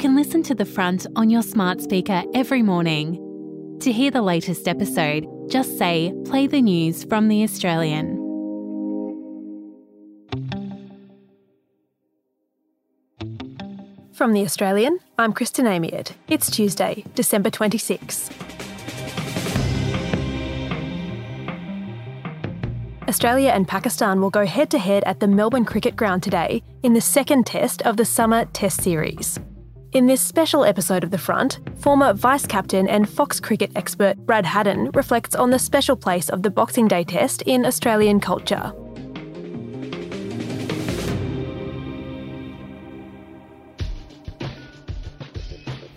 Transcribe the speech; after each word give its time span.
can 0.00 0.16
listen 0.16 0.42
to 0.42 0.54
The 0.54 0.64
Front 0.64 1.06
on 1.14 1.28
your 1.28 1.42
smart 1.42 1.82
speaker 1.82 2.22
every 2.32 2.62
morning. 2.62 3.18
To 3.80 3.92
hear 3.92 4.10
the 4.10 4.22
latest 4.22 4.66
episode, 4.66 5.26
just 5.50 5.76
say, 5.76 6.14
Play 6.24 6.46
the 6.46 6.62
news 6.62 7.04
from 7.04 7.28
The 7.28 7.42
Australian. 7.42 8.16
From 14.14 14.32
The 14.32 14.42
Australian, 14.42 15.00
I'm 15.18 15.34
Kristen 15.34 15.66
Amiet. 15.66 16.12
It's 16.28 16.50
Tuesday, 16.50 17.04
December 17.14 17.50
26. 17.50 18.30
Australia 23.06 23.50
and 23.50 23.68
Pakistan 23.68 24.22
will 24.22 24.30
go 24.30 24.46
head 24.46 24.70
to 24.70 24.78
head 24.78 25.04
at 25.04 25.20
the 25.20 25.28
Melbourne 25.28 25.66
Cricket 25.66 25.94
Ground 25.94 26.22
today 26.22 26.62
in 26.82 26.94
the 26.94 27.02
second 27.02 27.44
test 27.44 27.82
of 27.82 27.98
the 27.98 28.06
summer 28.06 28.46
test 28.46 28.82
series. 28.82 29.38
In 29.92 30.06
this 30.06 30.20
special 30.20 30.64
episode 30.64 31.02
of 31.02 31.10
The 31.10 31.18
Front, 31.18 31.58
former 31.80 32.12
vice 32.12 32.46
captain 32.46 32.86
and 32.86 33.08
Fox 33.08 33.40
cricket 33.40 33.72
expert 33.74 34.16
Brad 34.18 34.46
Haddin 34.46 34.92
reflects 34.92 35.34
on 35.34 35.50
the 35.50 35.58
special 35.58 35.96
place 35.96 36.30
of 36.30 36.44
the 36.44 36.50
Boxing 36.50 36.86
Day 36.86 37.02
test 37.02 37.42
in 37.42 37.66
Australian 37.66 38.20
culture. 38.20 38.72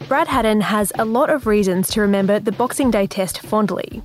Brad 0.08 0.28
Haddin 0.28 0.62
has 0.62 0.92
a 0.98 1.06
lot 1.06 1.30
of 1.30 1.46
reasons 1.46 1.88
to 1.90 2.02
remember 2.02 2.40
the 2.40 2.52
Boxing 2.52 2.90
Day 2.90 3.06
test 3.06 3.42
fondly. 3.42 4.02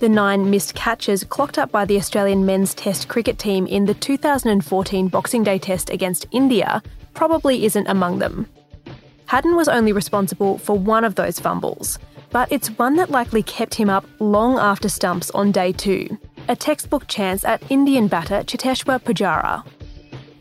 The 0.00 0.08
nine 0.08 0.48
missed 0.48 0.74
catches 0.74 1.24
clocked 1.24 1.58
up 1.58 1.70
by 1.70 1.84
the 1.84 1.98
Australian 1.98 2.46
men's 2.46 2.72
test 2.72 3.08
cricket 3.08 3.38
team 3.38 3.66
in 3.66 3.84
the 3.84 3.92
2014 3.92 5.08
Boxing 5.08 5.44
Day 5.44 5.58
test 5.58 5.90
against 5.90 6.24
India 6.30 6.82
probably 7.12 7.66
isn't 7.66 7.86
among 7.86 8.18
them. 8.18 8.46
Haddin 9.26 9.56
was 9.56 9.68
only 9.68 9.92
responsible 9.92 10.58
for 10.58 10.78
one 10.78 11.04
of 11.04 11.16
those 11.16 11.38
fumbles, 11.38 11.98
but 12.30 12.50
it's 12.50 12.68
one 12.70 12.96
that 12.96 13.10
likely 13.10 13.42
kept 13.42 13.74
him 13.74 13.90
up 13.90 14.06
long 14.20 14.58
after 14.58 14.88
stumps 14.88 15.30
on 15.30 15.52
day 15.52 15.72
two 15.72 16.18
a 16.48 16.56
textbook 16.56 17.06
chance 17.08 17.44
at 17.44 17.62
Indian 17.70 18.08
batter 18.08 18.42
Cheteshwar 18.42 19.00
Pujara. 19.00 19.64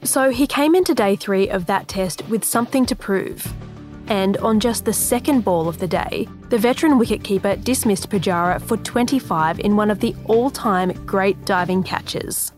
So 0.03 0.30
he 0.30 0.45
came 0.45 0.75
into 0.75 0.94
day 0.94 1.16
three 1.16 1.50
of 1.50 1.66
that 1.66 1.88
test 1.88 2.27
with 2.30 2.44
something 2.44 2.86
to 2.86 2.95
prove. 2.95 3.52
And 4.08 4.38
on 4.38 4.59
just 4.59 4.86
the 4.86 4.94
second 4.94 5.44
ball 5.44 5.67
of 5.67 5.80
the 5.80 5.88
day, 5.88 6.27
the 6.49 6.59
veteran 6.59 6.99
wicketkeeper 6.99 7.64
dismissed 7.64 8.09
Pujara 8.09 8.61
for 8.61 8.77
25 8.77 9.59
in 9.59 9.75
one 9.75 9.89
of 9.89 9.99
the 9.99 10.16
all 10.25 10.52
time 10.52 10.92
great 11.05 11.44
diving 11.45 11.81
catches. 11.81 12.52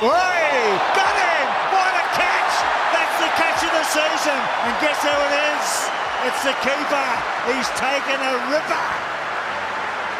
Way! 0.00 0.78
Got 0.94 1.19
season! 4.00 4.40
And 4.64 4.74
guess 4.80 5.00
who 5.02 5.12
it 5.12 5.34
is? 5.52 5.66
It's 6.26 6.42
the 6.44 6.54
keeper! 6.64 7.08
He's 7.48 7.68
taken 7.76 8.18
a 8.20 8.32
ripper! 8.52 8.86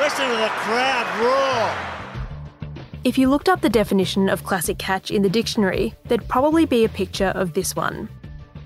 Listen 0.00 0.28
to 0.28 0.36
the 0.36 0.52
crowd 0.64 1.06
roar! 1.20 1.90
If 3.04 3.16
you 3.16 3.30
looked 3.30 3.48
up 3.48 3.62
the 3.62 3.70
definition 3.70 4.28
of 4.28 4.44
classic 4.44 4.78
catch 4.78 5.10
in 5.10 5.22
the 5.22 5.28
dictionary, 5.28 5.94
there'd 6.04 6.28
probably 6.28 6.66
be 6.66 6.84
a 6.84 6.88
picture 6.88 7.32
of 7.34 7.54
this 7.54 7.74
one. 7.74 8.08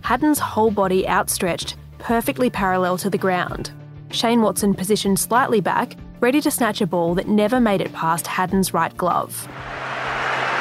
Haddin's 0.02 0.40
whole 0.40 0.70
body 0.70 1.08
outstretched, 1.08 1.76
perfectly 1.98 2.50
parallel 2.50 2.98
to 2.98 3.10
the 3.10 3.18
ground. 3.18 3.70
Shane 4.10 4.42
Watson 4.42 4.74
positioned 4.74 5.18
slightly 5.18 5.60
back, 5.60 5.96
ready 6.20 6.40
to 6.40 6.50
snatch 6.50 6.80
a 6.80 6.86
ball 6.86 7.14
that 7.14 7.28
never 7.28 7.60
made 7.60 7.80
it 7.80 7.92
past 7.92 8.26
Haddin's 8.26 8.74
right 8.74 8.96
glove. 8.96 9.48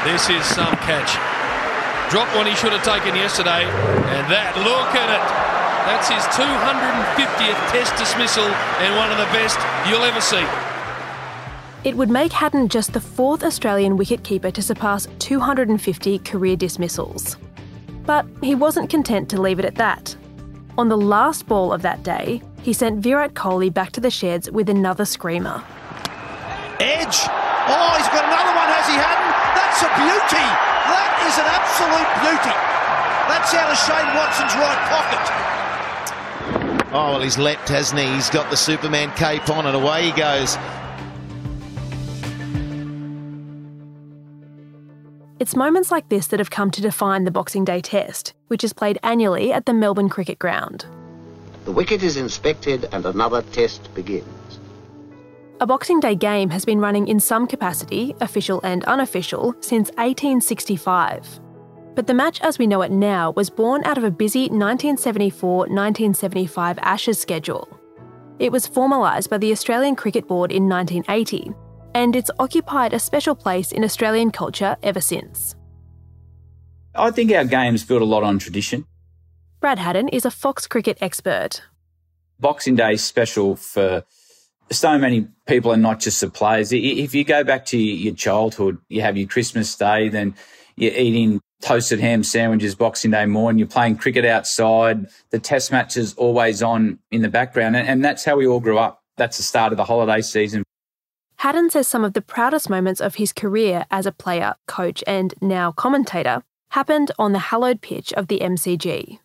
This 0.06 0.30
is 0.30 0.46
some 0.46 0.76
catch. 0.78 1.33
Dropped 2.10 2.36
one 2.36 2.46
he 2.46 2.56
should 2.56 2.74
have 2.74 2.84
taken 2.84 3.16
yesterday, 3.16 3.64
and 3.64 4.26
that, 4.32 4.56
look 4.58 4.94
at 4.96 5.10
it. 5.10 5.54
That's 5.84 6.08
his 6.08 6.24
250th 6.32 7.72
test 7.72 7.96
dismissal 7.98 8.46
and 8.80 8.96
one 8.96 9.12
of 9.12 9.18
the 9.18 9.26
best 9.36 9.60
you'll 9.90 10.04
ever 10.04 10.22
see. 10.22 10.46
It 11.84 11.98
would 11.98 12.10
make 12.10 12.32
Haddin 12.32 12.70
just 12.70 12.94
the 12.94 13.02
fourth 13.02 13.44
Australian 13.44 13.98
wicketkeeper 13.98 14.54
to 14.54 14.62
surpass 14.62 15.08
250 15.20 16.20
career 16.20 16.56
dismissals. 16.56 17.36
But 18.06 18.26
he 18.42 18.56
wasn't 18.56 18.90
content 18.90 19.30
to 19.32 19.42
leave 19.42 19.60
it 19.60 19.66
at 19.66 19.76
that. 19.76 20.16
On 20.78 20.88
the 20.88 20.98
last 20.98 21.48
ball 21.48 21.74
of 21.74 21.82
that 21.82 22.04
day, 22.04 22.42
he 22.62 22.72
sent 22.72 23.02
Virat 23.02 23.34
Kohli 23.34 23.74
back 23.74 23.92
to 23.92 24.00
the 24.00 24.10
sheds 24.10 24.50
with 24.50 24.70
another 24.70 25.04
screamer. 25.04 25.62
Edge! 26.80 27.28
Oh, 27.68 27.94
he's 27.98 28.08
got 28.08 28.24
another 28.24 28.56
one, 28.56 28.70
has 28.72 28.88
he, 28.88 28.96
Haddin? 28.96 29.32
That's 29.54 29.84
a 29.84 29.90
beauty! 30.00 30.73
That 30.88 31.12
is 31.28 31.36
an 31.40 31.48
absolute 31.48 32.12
beauty! 32.24 32.56
That's 33.30 33.54
out 33.56 33.72
of 33.72 33.78
Shane 33.80 34.12
Watson's 34.16 34.56
right 34.56 34.82
pocket. 34.92 35.26
Oh, 36.94 37.14
well, 37.14 37.22
he's 37.22 37.38
leapt, 37.38 37.70
hasn't 37.70 38.00
he? 38.00 38.08
He's 38.08 38.30
got 38.30 38.50
the 38.50 38.58
Superman 38.58 39.12
cape 39.16 39.50
on, 39.50 39.66
and 39.66 39.76
away 39.76 40.06
he 40.06 40.12
goes. 40.12 40.58
It's 45.40 45.56
moments 45.56 45.92
like 45.92 46.08
this 46.10 46.28
that 46.28 46.40
have 46.40 46.52
come 46.52 46.72
to 46.72 46.82
define 46.82 47.24
the 47.24 47.32
Boxing 47.32 47.66
Day 47.66 47.82
Test, 47.82 48.34
which 48.48 48.64
is 48.64 48.72
played 48.72 49.00
annually 49.04 49.52
at 49.52 49.66
the 49.66 49.74
Melbourne 49.74 50.08
Cricket 50.08 50.40
Ground. 50.40 50.86
The 51.66 51.72
wicket 51.72 52.04
is 52.04 52.16
inspected 52.18 52.88
and 52.92 53.06
another 53.06 53.42
test 53.42 53.94
begins. 53.96 54.60
A 55.60 55.68
Boxing 55.68 56.00
Day 56.00 56.16
game 56.16 56.50
has 56.50 56.66
been 56.66 56.80
running 56.80 57.08
in 57.08 57.20
some 57.20 57.48
capacity, 57.48 58.16
official 58.22 58.60
and 58.64 58.84
unofficial, 58.86 59.56
since 59.60 59.90
1865. 59.92 61.40
But 61.96 62.08
the 62.08 62.14
match 62.14 62.42
as 62.42 62.58
we 62.58 62.68
know 62.68 62.82
it 62.82 62.92
now 62.92 63.32
was 63.32 63.50
born 63.50 63.84
out 63.86 63.98
of 63.98 64.04
a 64.04 64.12
busy 64.12 64.50
1974 64.50 65.58
1975 65.58 66.80
Ashes 66.80 67.20
schedule. 67.20 67.80
It 68.40 68.52
was 68.52 68.68
formalised 68.68 69.30
by 69.30 69.38
the 69.38 69.52
Australian 69.52 69.96
Cricket 69.96 70.28
Board 70.28 70.52
in 70.52 70.68
1980 70.68 71.54
and 71.96 72.16
it's 72.16 72.32
occupied 72.40 72.94
a 72.94 73.00
special 73.00 73.36
place 73.36 73.72
in 73.72 73.84
Australian 73.84 74.32
culture 74.32 74.76
ever 74.82 75.02
since. 75.02 75.56
I 76.96 77.12
think 77.12 77.32
our 77.32 77.46
game's 77.46 77.84
built 77.84 78.02
a 78.02 78.06
lot 78.06 78.24
on 78.24 78.40
tradition. 78.40 78.86
Brad 79.60 79.80
Haddin 79.80 80.10
is 80.10 80.26
a 80.26 80.32
Fox 80.32 80.68
cricket 80.68 80.98
expert. 81.02 81.62
Boxing 82.40 82.76
Day 82.76 82.94
is 82.94 83.04
special 83.04 83.56
for 83.56 84.04
so 84.72 84.98
many 84.98 85.28
people 85.46 85.72
are 85.72 85.78
not 85.78 86.00
just 86.00 86.22
the 86.22 86.30
players. 86.30 86.72
If 86.72 87.14
you 87.14 87.24
go 87.24 87.44
back 87.44 87.66
to 87.68 87.78
your 87.78 88.16
childhood, 88.16 88.78
you 88.90 89.02
have 89.02 89.18
your 89.18 89.28
Christmas 89.28 89.76
Day, 89.76 90.10
then 90.10 90.36
you're 90.76 90.94
eating 90.94 91.40
toasted 91.62 92.00
ham 92.00 92.24
sandwiches 92.24 92.76
Boxing 92.76 93.12
Day 93.12 93.26
morning, 93.26 93.60
you're 93.60 93.68
playing 93.68 93.98
cricket 93.98 94.26
outside, 94.26 95.08
the 95.30 95.40
test 95.40 95.72
match 95.72 95.96
is 95.96 96.14
always 96.16 96.62
on 96.62 97.00
in 97.12 97.22
the 97.22 97.30
background. 97.30 97.76
And 97.76 98.04
that's 98.04 98.26
how 98.26 98.36
we 98.36 98.48
all 98.48 98.60
grew 98.60 98.78
up. 98.78 99.02
That's 99.18 99.38
the 99.38 99.44
start 99.44 99.72
of 99.72 99.78
the 99.78 99.86
holiday 99.86 100.22
season. 100.22 100.64
Haddin 101.38 101.70
says 101.70 101.88
some 101.88 102.04
of 102.04 102.14
the 102.14 102.22
proudest 102.22 102.70
moments 102.70 103.02
of 103.02 103.16
his 103.16 103.32
career 103.34 103.86
as 103.92 104.06
a 104.06 104.12
player, 104.12 104.56
coach, 104.68 105.04
and 105.06 105.34
now 105.42 105.72
commentator 105.72 106.44
happened 106.70 107.12
on 107.20 107.34
the 107.34 107.40
hallowed 107.40 107.82
pitch 107.82 108.12
of 108.14 108.28
the 108.28 108.40
MCG. 108.40 109.20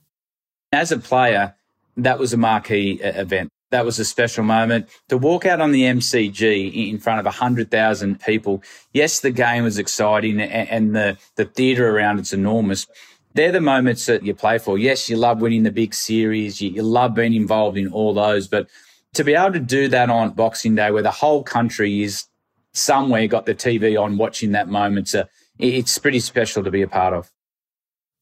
As 0.73 0.93
a 0.93 0.99
player, 0.99 1.55
that 1.97 2.19
was 2.19 2.33
a 2.33 2.37
marquee 2.37 3.01
event. 3.03 3.51
That 3.71 3.85
was 3.85 3.99
a 3.99 4.05
special 4.05 4.45
moment. 4.45 4.89
To 5.09 5.19
walk 5.19 5.45
out 5.45 5.61
on 5.61 5.73
the 5.73 5.83
MCG 5.83 6.91
in 6.91 6.99
front 6.99 7.21
of 7.21 7.27
100,000 7.27 8.21
people, 8.21 8.63
yes, 8.93 9.21
the 9.21 9.31
game 9.31 9.65
was 9.65 9.79
exciting 9.79 10.41
and 10.41 10.97
the, 10.97 11.19
the 11.37 11.45
theatre 11.45 11.89
around 11.89 12.19
it's 12.19 12.33
enormous. 12.33 12.87
They're 13.35 13.53
the 13.53 13.61
moments 13.61 14.07
that 14.07 14.25
you 14.25 14.35
play 14.35 14.59
for. 14.59 14.79
Yes, 14.79 15.11
you 15.11 15.17
love 15.17 15.43
winning 15.43 15.65
the 15.65 15.71
big 15.71 15.93
series. 15.95 16.63
You, 16.63 16.71
you 16.71 16.83
love 16.83 17.15
being 17.15 17.35
involved 17.35 17.77
in 17.77 17.93
all 17.93 18.15
those, 18.15 18.49
but 18.49 18.69
to 19.15 19.25
be 19.25 19.35
able 19.35 19.53
to 19.53 19.61
do 19.61 19.89
that 19.89 20.11
on 20.11 20.31
Boxing 20.31 20.75
Day, 20.75 20.91
where 20.91 21.03
the 21.03 21.11
whole 21.11 21.43
country 21.43 22.03
is 22.03 22.25
somewhere 22.73 23.27
got 23.27 23.47
the 23.47 23.55
TV 23.55 24.01
on 24.01 24.17
watching 24.17 24.53
that 24.53 24.69
moment, 24.69 25.09
uh, 25.09 25.25
so 25.25 25.29
it's 25.59 25.99
pretty 25.99 26.21
special 26.21 26.63
to 26.63 26.71
be 26.71 26.83
a 26.83 26.89
part 26.89 27.15
of. 27.15 27.31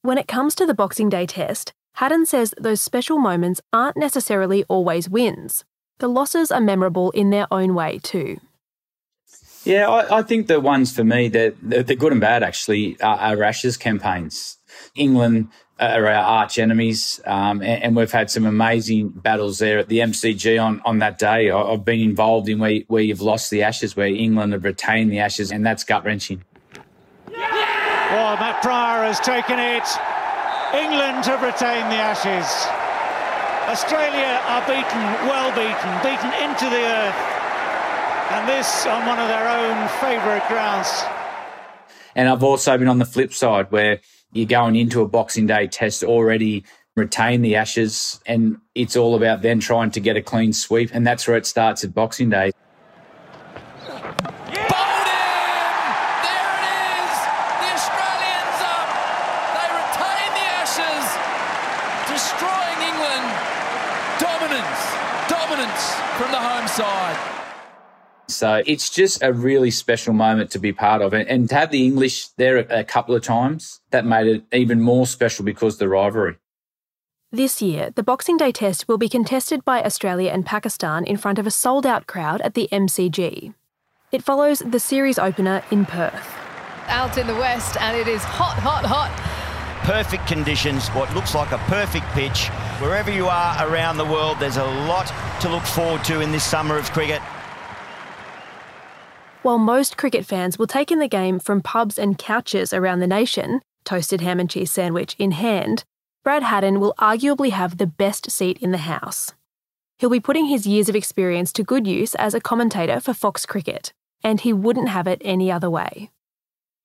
When 0.02 0.18
it 0.18 0.28
comes 0.28 0.54
to 0.56 0.66
the 0.66 0.74
Boxing 0.74 1.08
Day 1.08 1.26
test, 1.26 1.72
Haddin 1.96 2.26
says 2.26 2.54
those 2.60 2.82
special 2.82 3.18
moments 3.18 3.62
aren't 3.72 3.96
necessarily 3.96 4.64
always 4.68 5.08
wins. 5.08 5.64
The 5.98 6.08
losses 6.08 6.52
are 6.52 6.60
memorable 6.60 7.10
in 7.12 7.30
their 7.30 7.46
own 7.50 7.74
way 7.74 7.98
too. 8.02 8.38
Yeah, 9.64 9.88
I, 9.88 10.18
I 10.18 10.22
think 10.22 10.46
the 10.46 10.60
ones 10.60 10.94
for 10.94 11.04
me 11.04 11.28
that 11.28 11.56
the, 11.62 11.82
the, 11.82 11.96
good 11.96 12.12
and 12.12 12.20
bad 12.20 12.42
actually 12.42 13.00
are, 13.00 13.16
are 13.16 13.42
Ashes 13.42 13.78
campaigns. 13.78 14.58
England 14.94 15.48
are 15.80 16.06
our 16.06 16.12
arch 16.12 16.58
enemies, 16.58 17.18
um, 17.24 17.62
and, 17.62 17.82
and, 17.82 17.96
we've 17.96 18.12
had 18.12 18.30
some 18.30 18.46
amazing 18.46 19.08
battles 19.08 19.58
there 19.58 19.78
at 19.78 19.88
the 19.88 19.98
MCG 19.98 20.62
on, 20.62 20.82
on 20.84 20.98
that 20.98 21.18
day. 21.18 21.50
I've 21.50 21.84
been 21.84 22.00
involved 22.00 22.48
in 22.48 22.58
where, 22.58 22.80
where 22.88 23.02
you've 23.02 23.22
lost 23.22 23.50
the 23.50 23.62
Ashes, 23.62 23.96
where 23.96 24.06
England 24.06 24.52
have 24.52 24.64
retained 24.64 25.10
the 25.10 25.18
Ashes, 25.18 25.50
and 25.50 25.64
that's 25.64 25.82
gut 25.82 26.04
wrenching. 26.04 26.44
Yeah! 27.30 27.38
Oh, 28.12 28.40
Matt 28.40 28.62
Prior 28.62 29.02
has 29.04 29.18
taken 29.18 29.58
it. 29.58 30.15
England 30.74 31.24
have 31.26 31.42
retained 31.42 31.92
the 31.92 32.00
Ashes. 32.00 32.46
Australia 33.70 34.40
are 34.46 34.62
beaten, 34.66 35.02
well 35.28 35.50
beaten, 35.54 35.92
beaten 36.02 36.32
into 36.42 36.66
the 36.68 36.82
earth, 36.82 37.14
and 38.32 38.48
this 38.48 38.86
on 38.86 39.06
one 39.06 39.18
of 39.18 39.28
their 39.28 39.48
own 39.48 39.88
favourite 40.00 40.46
grounds. 40.48 41.04
And 42.16 42.28
I've 42.28 42.42
also 42.42 42.76
been 42.78 42.88
on 42.88 42.98
the 42.98 43.04
flip 43.04 43.32
side 43.32 43.70
where 43.70 44.00
you're 44.32 44.46
going 44.46 44.74
into 44.74 45.02
a 45.02 45.08
Boxing 45.08 45.46
Day 45.46 45.68
test 45.68 46.02
already 46.02 46.64
retain 46.96 47.42
the 47.42 47.54
Ashes, 47.56 48.20
and 48.26 48.58
it's 48.74 48.96
all 48.96 49.14
about 49.14 49.42
then 49.42 49.60
trying 49.60 49.92
to 49.92 50.00
get 50.00 50.16
a 50.16 50.22
clean 50.22 50.52
sweep, 50.52 50.90
and 50.92 51.06
that's 51.06 51.28
where 51.28 51.36
it 51.36 51.46
starts 51.46 51.84
at 51.84 51.94
Boxing 51.94 52.30
Day. 52.30 52.50
From 66.16 66.30
the 66.32 66.38
home 66.38 66.66
side. 66.66 67.32
So 68.28 68.62
it's 68.66 68.90
just 68.90 69.22
a 69.22 69.32
really 69.32 69.70
special 69.70 70.14
moment 70.14 70.50
to 70.52 70.58
be 70.58 70.72
part 70.72 71.02
of. 71.02 71.12
And, 71.12 71.48
to 71.48 71.54
have 71.54 71.70
the 71.70 71.84
English 71.84 72.28
there 72.38 72.56
a, 72.56 72.80
a 72.80 72.84
couple 72.84 73.14
of 73.14 73.22
times, 73.22 73.80
that 73.90 74.04
made 74.04 74.26
it 74.26 74.44
even 74.52 74.80
more 74.80 75.06
special 75.06 75.44
because 75.44 75.74
of 75.74 75.78
the 75.80 75.88
rivalry. 75.88 76.36
This 77.30 77.60
year, 77.60 77.90
the 77.90 78.02
Boxing 78.02 78.36
Day 78.36 78.50
test 78.50 78.88
will 78.88 78.98
be 78.98 79.08
contested 79.08 79.64
by 79.64 79.82
Australia 79.82 80.30
and 80.30 80.46
Pakistan 80.46 81.04
in 81.04 81.16
front 81.18 81.38
of 81.38 81.46
a 81.46 81.50
sold 81.50 81.84
out 81.84 82.06
crowd 82.06 82.40
at 82.40 82.54
the 82.54 82.68
MCG. 82.72 83.52
It 84.10 84.22
follows 84.22 84.60
the 84.60 84.80
series 84.80 85.18
opener 85.18 85.62
in 85.70 85.84
Perth. 85.84 86.34
Out 86.88 87.18
in 87.18 87.26
the 87.26 87.34
west, 87.34 87.76
and 87.76 87.96
it 87.96 88.08
is 88.08 88.22
hot, 88.24 88.56
hot, 88.58 88.84
hot. 88.84 89.35
Perfect 89.86 90.26
conditions, 90.26 90.88
what 90.88 91.14
looks 91.14 91.32
like 91.32 91.52
a 91.52 91.58
perfect 91.58 92.06
pitch. 92.06 92.48
Wherever 92.80 93.12
you 93.12 93.28
are 93.28 93.70
around 93.70 93.98
the 93.98 94.04
world, 94.04 94.36
there's 94.40 94.56
a 94.56 94.64
lot 94.64 95.12
to 95.40 95.48
look 95.48 95.62
forward 95.62 96.02
to 96.06 96.20
in 96.20 96.32
this 96.32 96.42
summer 96.42 96.76
of 96.76 96.90
cricket. 96.90 97.22
While 99.42 99.58
most 99.58 99.96
cricket 99.96 100.26
fans 100.26 100.58
will 100.58 100.66
take 100.66 100.90
in 100.90 100.98
the 100.98 101.06
game 101.06 101.38
from 101.38 101.62
pubs 101.62 102.00
and 102.00 102.18
couches 102.18 102.72
around 102.72 102.98
the 102.98 103.06
nation, 103.06 103.60
toasted 103.84 104.22
ham 104.22 104.40
and 104.40 104.50
cheese 104.50 104.72
sandwich 104.72 105.14
in 105.20 105.30
hand, 105.30 105.84
Brad 106.24 106.42
Haddin 106.42 106.80
will 106.80 106.94
arguably 106.98 107.50
have 107.50 107.78
the 107.78 107.86
best 107.86 108.28
seat 108.28 108.58
in 108.58 108.72
the 108.72 108.78
house. 108.78 109.34
He'll 110.00 110.10
be 110.10 110.18
putting 110.18 110.46
his 110.46 110.66
years 110.66 110.88
of 110.88 110.96
experience 110.96 111.52
to 111.52 111.62
good 111.62 111.86
use 111.86 112.16
as 112.16 112.34
a 112.34 112.40
commentator 112.40 112.98
for 112.98 113.14
Fox 113.14 113.46
Cricket, 113.46 113.92
and 114.24 114.40
he 114.40 114.52
wouldn't 114.52 114.88
have 114.88 115.06
it 115.06 115.22
any 115.24 115.52
other 115.52 115.70
way. 115.70 116.10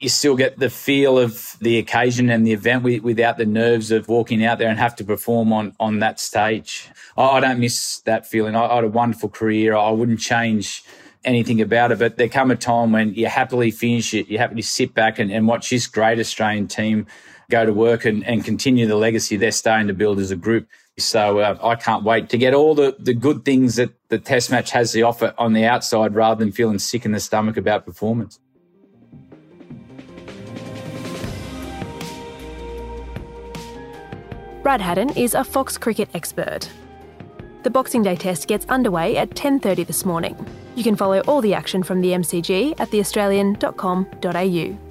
You 0.01 0.09
still 0.09 0.35
get 0.35 0.57
the 0.57 0.69
feel 0.69 1.19
of 1.19 1.57
the 1.61 1.77
occasion 1.77 2.31
and 2.31 2.45
the 2.45 2.53
event 2.53 2.83
without 3.03 3.37
the 3.37 3.45
nerves 3.45 3.91
of 3.91 4.07
walking 4.07 4.43
out 4.43 4.57
there 4.57 4.67
and 4.67 4.79
have 4.79 4.95
to 4.95 5.03
perform 5.03 5.53
on, 5.53 5.75
on 5.79 5.99
that 5.99 6.19
stage. 6.19 6.89
I, 7.15 7.39
don't 7.39 7.59
miss 7.59 7.99
that 8.01 8.25
feeling. 8.25 8.55
I, 8.55 8.75
had 8.75 8.83
a 8.83 8.87
wonderful 8.87 9.29
career. 9.29 9.75
I 9.75 9.91
wouldn't 9.91 10.19
change 10.19 10.83
anything 11.23 11.61
about 11.61 11.91
it. 11.91 11.99
But 11.99 12.17
there 12.17 12.27
come 12.27 12.49
a 12.49 12.55
time 12.55 12.91
when 12.91 13.13
you 13.13 13.27
happily 13.27 13.69
finish 13.69 14.13
it, 14.15 14.27
you 14.27 14.39
happily 14.39 14.63
sit 14.63 14.95
back 14.95 15.19
and, 15.19 15.31
and 15.31 15.47
watch 15.47 15.69
this 15.69 15.85
great 15.85 16.19
Australian 16.19 16.67
team 16.67 17.05
go 17.51 17.65
to 17.65 17.73
work 17.73 18.05
and, 18.05 18.25
and 18.25 18.43
continue 18.43 18.87
the 18.87 18.95
legacy 18.95 19.37
they're 19.37 19.51
starting 19.51 19.87
to 19.87 19.93
build 19.93 20.19
as 20.19 20.31
a 20.31 20.35
group. 20.35 20.67
So 20.97 21.39
uh, 21.39 21.57
I 21.61 21.75
can't 21.75 22.03
wait 22.03 22.29
to 22.29 22.37
get 22.37 22.53
all 22.53 22.73
the, 22.75 22.95
the 22.97 23.13
good 23.13 23.45
things 23.45 23.75
that 23.75 23.91
the 24.09 24.17
test 24.17 24.49
match 24.49 24.71
has 24.71 24.93
to 24.93 25.01
offer 25.01 25.33
on 25.37 25.53
the 25.53 25.65
outside 25.65 26.15
rather 26.15 26.43
than 26.43 26.51
feeling 26.51 26.79
sick 26.79 27.05
in 27.05 27.11
the 27.11 27.19
stomach 27.19 27.57
about 27.57 27.85
performance. 27.85 28.39
Brad 34.71 34.79
Haddin 34.79 35.09
is 35.17 35.33
a 35.33 35.43
Fox 35.43 35.77
cricket 35.77 36.07
expert. 36.13 36.69
The 37.63 37.69
Boxing 37.69 38.03
Day 38.03 38.15
test 38.15 38.47
gets 38.47 38.65
underway 38.67 39.17
at 39.17 39.31
10:30 39.31 39.85
this 39.85 40.05
morning. 40.05 40.33
You 40.75 40.83
can 40.85 40.95
follow 40.95 41.19
all 41.27 41.41
the 41.41 41.53
action 41.53 41.83
from 41.83 41.99
the 41.99 42.13
MCG 42.13 42.79
at 42.79 42.89
theaustralian.com.au. 42.89 44.90